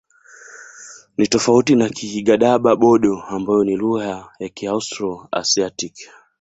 [1.17, 6.09] Ni tofauti na Kigadaba-Bodo ambayo ni lugha ya Kiaustro-Asiatiki.